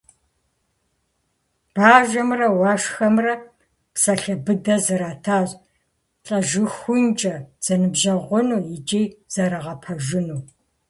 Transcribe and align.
Бажэмрэ 1.73 2.47
Уашхэмрэ 2.59 3.33
псалъэ 3.93 4.35
быдэ 4.45 4.75
зэратащ 4.85 5.49
лӀэжыхункӀэ 6.25 7.35
зэныбжьэгъуну 7.65 8.61
икӀи 8.75 9.03
зэрыгъэпэжыну. 9.33 10.41